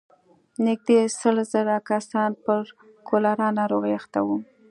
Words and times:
نږدې 0.65 0.99
سل 1.19 1.37
زره 1.53 1.75
کسان 1.89 2.31
پر 2.43 2.61
کولرا 3.07 3.47
ناروغۍ 3.59 3.93
اخته 3.99 4.19
وو. 4.25 4.37